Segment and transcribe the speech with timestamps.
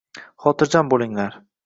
[0.45, 1.37] Xotirjam bo‘linglar